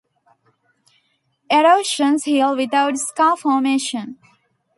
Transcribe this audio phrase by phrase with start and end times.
[1.51, 4.17] Erosions heal without scar formation.